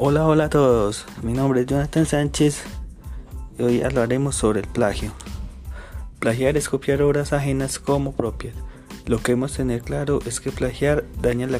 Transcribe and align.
Hola, 0.00 0.28
hola 0.28 0.44
a 0.44 0.48
todos. 0.48 1.06
Mi 1.24 1.32
nombre 1.32 1.62
es 1.62 1.66
Jonathan 1.66 2.06
Sánchez 2.06 2.62
y 3.58 3.62
hoy 3.64 3.82
hablaremos 3.82 4.36
sobre 4.36 4.60
el 4.60 4.68
plagio. 4.68 5.10
Plagiar 6.20 6.56
es 6.56 6.68
copiar 6.68 7.02
obras 7.02 7.32
ajenas 7.32 7.80
como 7.80 8.12
propias. 8.12 8.54
Lo 9.06 9.18
que 9.18 9.32
hemos 9.32 9.54
tener 9.54 9.82
claro 9.82 10.20
es 10.24 10.38
que 10.38 10.52
plagiar 10.52 11.04
daña 11.20 11.48
la 11.48 11.58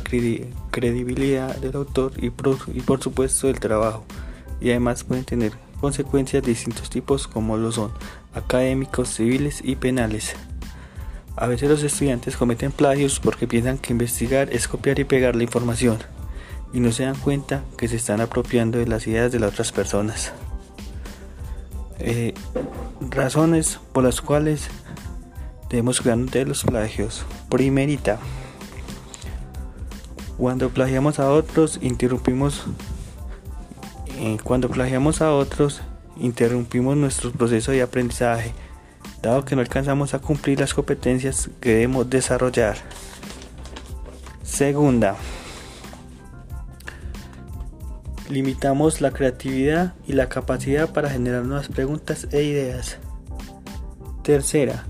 credibilidad 0.71 1.57
del 1.57 1.75
autor 1.75 2.13
y 2.17 2.31
por, 2.31 2.57
y 2.73 2.81
por 2.81 3.03
supuesto 3.03 3.49
el 3.49 3.59
trabajo. 3.59 4.05
Y 4.61 4.71
además 4.71 5.03
pueden 5.03 5.25
tener 5.25 5.55
consecuencias 5.81 6.45
de 6.45 6.51
distintos 6.51 6.91
tipos 6.91 7.27
como 7.27 7.57
lo 7.57 7.73
son 7.73 7.91
académicos, 8.35 9.09
civiles 9.09 9.63
y 9.65 9.75
penales. 9.75 10.37
A 11.35 11.49
veces 11.49 11.69
los 11.69 11.83
estudiantes 11.83 12.37
cometen 12.37 12.71
plagios 12.71 13.19
porque 13.19 13.49
piensan 13.49 13.79
que 13.79 13.93
investigar 13.93 14.49
es 14.53 14.69
copiar 14.69 15.01
y 15.01 15.05
pegar 15.05 15.35
la 15.35 15.43
información 15.43 15.99
y 16.73 16.81
no 16.81 16.93
se 16.93 17.05
dan 17.05 17.17
cuenta 17.17 17.63
que 17.77 17.89
se 17.89 17.97
están 17.97 18.21
apropiando 18.21 18.79
de 18.79 18.87
las 18.87 19.07
ideas 19.07 19.33
de 19.33 19.41
las 19.41 19.53
otras 19.53 19.73
personas. 19.73 20.33
Eh, 21.99 22.35
razones 23.01 23.81
por 23.93 24.05
las 24.05 24.21
cuales 24.21 24.69
debemos 25.69 26.01
cuidarnos 26.01 26.31
de 26.31 26.45
los 26.45 26.65
plagios. 26.65 27.25
Primerita, 27.49 28.19
cuando 30.39 30.71
plagiamos 30.71 31.19
a 31.19 31.31
otros, 31.31 31.81
interrumpimos. 31.83 32.65
Eh, 34.19 34.39
cuando 34.45 34.69
plagiamos 34.69 35.21
a 35.21 35.33
otros, 35.33 35.81
interrumpimos 36.17 36.97
nuestro 36.97 37.33
proceso 37.33 37.73
de 37.73 37.83
aprendizaje, 37.83 38.53
dado 39.21 39.45
que 39.45 39.57
no 39.57 39.63
alcanzamos 39.63 40.15
a 40.15 40.21
cumplir 40.21 40.61
las 40.61 40.75
competencias 40.75 41.51
que 41.61 41.71
debemos 41.71 42.09
desarrollar. 42.09 42.77
Segunda, 44.45 45.17
limitamos 48.29 49.01
la 49.01 49.11
creatividad 49.11 49.95
y 50.07 50.13
la 50.13 50.29
capacidad 50.29 50.93
para 50.93 51.11
generar 51.11 51.45
nuevas 51.45 51.69
preguntas 51.69 52.29
e 52.31 52.43
ideas. 52.43 52.99
Tercera, 54.23 54.85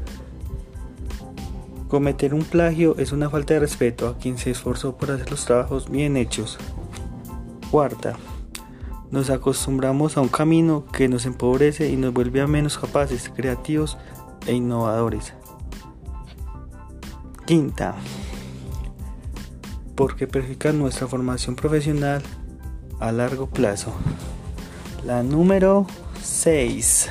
cometer 1.88 2.34
un 2.34 2.42
plagio 2.42 2.96
es 2.98 3.12
una 3.12 3.30
falta 3.30 3.54
de 3.54 3.60
respeto 3.60 4.08
a 4.08 4.18
quien 4.18 4.38
se 4.38 4.50
esforzó 4.50 4.96
por 4.96 5.10
hacer 5.10 5.30
los 5.30 5.44
trabajos 5.44 5.90
bien 5.90 6.16
hechos. 6.16 6.58
Cuarta, 7.70 8.16
nos 9.10 9.30
acostumbramos 9.30 10.16
a 10.16 10.20
un 10.20 10.28
camino 10.28 10.84
que 10.92 11.08
nos 11.08 11.24
empobrece 11.24 11.88
y 11.88 11.96
nos 11.96 12.12
vuelve 12.12 12.40
a 12.40 12.46
menos 12.46 12.78
capaces, 12.78 13.30
creativos 13.34 13.96
e 14.46 14.52
innovadores. 14.54 15.34
Quinta, 17.46 17.94
porque 19.94 20.26
perjudica 20.26 20.72
nuestra 20.72 21.06
formación 21.06 21.56
profesional 21.56 22.22
a 23.00 23.12
largo 23.12 23.46
plazo. 23.46 23.92
La 25.04 25.22
número 25.22 25.86
6. 26.22 27.10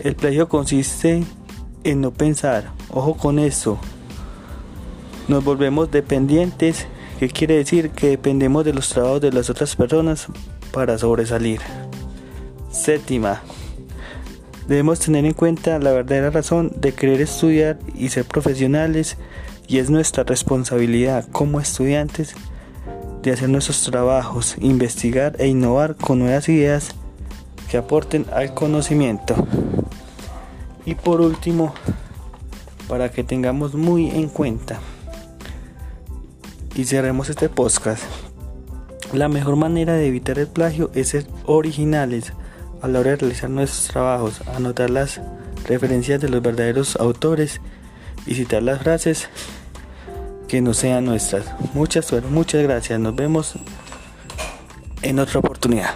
El 0.00 0.16
plagio 0.16 0.48
consiste 0.48 1.24
en 1.84 2.00
no 2.00 2.10
pensar. 2.10 2.70
Ojo 2.90 3.16
con 3.16 3.38
eso. 3.38 3.78
Nos 5.28 5.44
volvemos 5.44 5.90
dependientes. 5.90 6.86
¿Qué 7.18 7.28
quiere 7.28 7.56
decir? 7.56 7.90
Que 7.90 8.08
dependemos 8.08 8.64
de 8.64 8.72
los 8.72 8.88
trabajos 8.88 9.20
de 9.20 9.32
las 9.32 9.50
otras 9.50 9.76
personas 9.76 10.26
para 10.72 10.96
sobresalir. 10.96 11.60
Séptima. 12.70 13.42
Debemos 14.66 15.00
tener 15.00 15.24
en 15.24 15.34
cuenta 15.34 15.78
la 15.78 15.92
verdadera 15.92 16.30
razón 16.30 16.72
de 16.76 16.94
querer 16.94 17.20
estudiar 17.20 17.78
y 17.94 18.08
ser 18.08 18.24
profesionales 18.24 19.16
y 19.66 19.78
es 19.78 19.90
nuestra 19.90 20.24
responsabilidad 20.24 21.28
como 21.30 21.60
estudiantes 21.60 22.34
de 23.22 23.32
hacer 23.32 23.48
nuestros 23.48 23.82
trabajos, 23.82 24.56
investigar 24.60 25.36
e 25.38 25.46
innovar 25.46 25.96
con 25.96 26.18
nuevas 26.18 26.48
ideas 26.48 26.94
que 27.70 27.76
aporten 27.76 28.26
al 28.32 28.54
conocimiento. 28.54 29.34
Y 30.86 30.94
por 30.94 31.20
último, 31.20 31.74
para 32.88 33.10
que 33.10 33.22
tengamos 33.22 33.74
muy 33.74 34.10
en 34.10 34.28
cuenta 34.28 34.80
y 36.74 36.84
cerremos 36.84 37.28
este 37.28 37.48
podcast, 37.48 38.02
la 39.12 39.28
mejor 39.28 39.56
manera 39.56 39.94
de 39.94 40.06
evitar 40.06 40.38
el 40.38 40.46
plagio 40.46 40.90
es 40.94 41.08
ser 41.08 41.26
originales 41.44 42.32
a 42.80 42.88
la 42.88 43.00
hora 43.00 43.10
de 43.10 43.16
realizar 43.16 43.50
nuestros 43.50 43.88
trabajos, 43.88 44.40
anotar 44.54 44.88
las 44.88 45.20
referencias 45.66 46.20
de 46.20 46.28
los 46.28 46.42
verdaderos 46.42 46.96
autores 46.96 47.60
y 48.26 48.34
citar 48.34 48.62
las 48.62 48.80
frases 48.80 49.28
que 50.50 50.60
no 50.60 50.74
sean 50.74 51.04
nuestras. 51.04 51.46
Muchas, 51.74 52.12
muchas 52.24 52.64
gracias. 52.64 52.98
Nos 52.98 53.14
vemos 53.14 53.54
en 55.00 55.20
otra 55.20 55.38
oportunidad. 55.38 55.94